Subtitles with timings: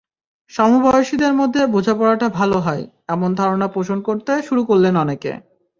[0.51, 5.31] সমবয়সীদের মধ্যে বোঝাপড়াটা ভালো হয়—এমন ধারণা পোষণ করতে শুরু করলেন অনেকে।